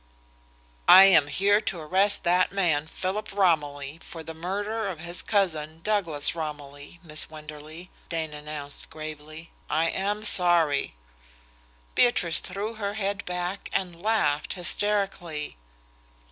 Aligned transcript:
"I 0.87 1.03
am 1.03 1.27
here 1.27 1.61
to 1.61 1.79
arrest 1.79 2.23
that 2.23 2.51
man, 2.51 2.87
Philip 2.87 3.31
Romilly, 3.31 3.99
for 4.01 4.23
the 4.23 4.33
murder 4.33 4.87
of 4.87 4.99
his 5.01 5.21
cousin, 5.21 5.79
Douglas 5.83 6.33
Romilly, 6.33 6.99
Miss 7.03 7.27
Wenderley," 7.29 7.89
Dane 8.09 8.33
announced 8.33 8.89
gravely. 8.89 9.51
"I 9.69 9.91
am 9.91 10.25
sorry." 10.25 10.95
Beatrice 11.93 12.39
threw 12.39 12.73
her 12.81 12.95
head 12.95 13.23
back 13.25 13.69
and 13.73 14.01
laughed 14.01 14.53
hysterically. 14.53 15.57